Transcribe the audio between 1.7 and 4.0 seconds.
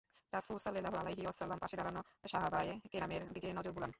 দাঁড়ানো সাহাবায়ে কেরামের দিকে নজর বুলান।